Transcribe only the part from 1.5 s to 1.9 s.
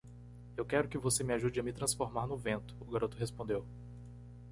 a me